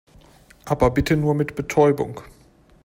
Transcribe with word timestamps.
Aber 0.65 0.89
bitte 0.89 1.15
nur 1.15 1.35
mit 1.35 1.53
Betäubung. 1.55 2.21